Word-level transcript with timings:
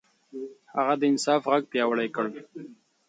هغه 0.75 0.93
د 0.99 1.03
انصاف 1.11 1.41
غږ 1.51 1.63
پياوړی 1.71 2.09
کړ. 2.15 2.25